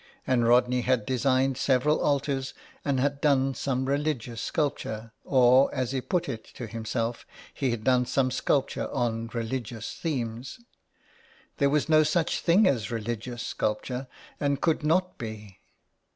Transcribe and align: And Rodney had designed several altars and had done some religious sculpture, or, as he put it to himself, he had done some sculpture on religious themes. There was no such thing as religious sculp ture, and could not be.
And 0.25 0.47
Rodney 0.47 0.81
had 0.81 1.05
designed 1.05 1.57
several 1.59 1.99
altars 2.01 2.55
and 2.83 2.99
had 2.99 3.21
done 3.21 3.53
some 3.53 3.85
religious 3.85 4.41
sculpture, 4.41 5.11
or, 5.23 5.71
as 5.75 5.91
he 5.91 6.01
put 6.01 6.27
it 6.27 6.43
to 6.55 6.65
himself, 6.65 7.23
he 7.53 7.69
had 7.69 7.83
done 7.83 8.07
some 8.07 8.31
sculpture 8.31 8.89
on 8.89 9.27
religious 9.31 9.93
themes. 9.93 10.59
There 11.57 11.69
was 11.69 11.87
no 11.87 12.01
such 12.01 12.39
thing 12.39 12.65
as 12.65 12.89
religious 12.89 13.43
sculp 13.43 13.83
ture, 13.83 14.07
and 14.39 14.59
could 14.59 14.83
not 14.83 15.19
be. 15.19 15.59